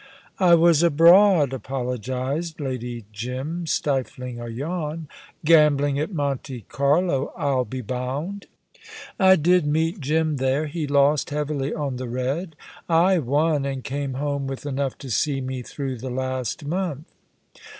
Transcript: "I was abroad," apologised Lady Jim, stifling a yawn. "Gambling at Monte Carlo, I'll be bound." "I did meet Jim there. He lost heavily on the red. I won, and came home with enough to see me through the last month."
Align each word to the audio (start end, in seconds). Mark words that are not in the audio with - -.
"I 0.39 0.55
was 0.55 0.81
abroad," 0.81 1.53
apologised 1.53 2.59
Lady 2.59 3.05
Jim, 3.13 3.67
stifling 3.67 4.39
a 4.39 4.47
yawn. 4.47 5.07
"Gambling 5.45 5.99
at 5.99 6.11
Monte 6.11 6.61
Carlo, 6.69 7.31
I'll 7.37 7.65
be 7.65 7.81
bound." 7.81 8.47
"I 9.19 9.35
did 9.35 9.67
meet 9.67 9.99
Jim 9.99 10.37
there. 10.37 10.65
He 10.65 10.87
lost 10.87 11.29
heavily 11.29 11.71
on 11.71 11.97
the 11.97 12.09
red. 12.09 12.55
I 12.89 13.19
won, 13.19 13.63
and 13.63 13.83
came 13.83 14.15
home 14.15 14.47
with 14.47 14.65
enough 14.65 14.97
to 15.05 15.11
see 15.11 15.39
me 15.39 15.61
through 15.61 15.99
the 15.99 16.09
last 16.09 16.65
month." 16.65 17.05